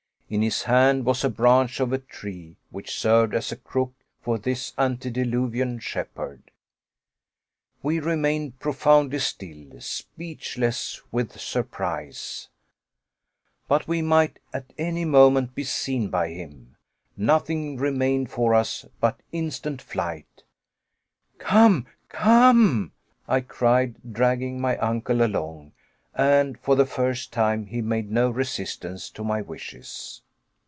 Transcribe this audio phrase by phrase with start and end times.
[0.33, 4.37] In his hand was a branch of a tree, which served as a crook for
[4.37, 6.51] this antediluvian shepherd.
[7.83, 12.47] We remained profoundly still, speechless with surprise.
[13.67, 16.77] But we might at any moment be seen by him.
[17.17, 20.43] Nothing remained for us but instant flight.
[21.39, 22.93] "Come, come!"
[23.27, 25.73] I cried, dragging my uncle along;
[26.13, 30.21] and, for the first time, he made no resistance to my wishes.